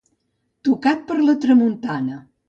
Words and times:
Tocat 0.69 1.03
per 1.11 1.17
la 1.27 1.35
tramuntana. 1.43 2.17